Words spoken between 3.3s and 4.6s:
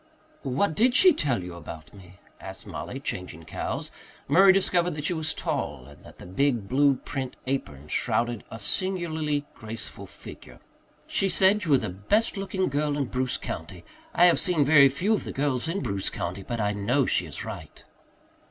cows. Murray